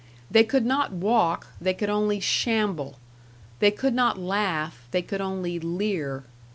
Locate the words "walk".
0.91-1.45